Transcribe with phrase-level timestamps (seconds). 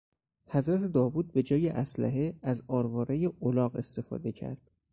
[0.47, 4.71] حضرت داود به جای اسلحه از آروارهی الاغ استفاده کرد.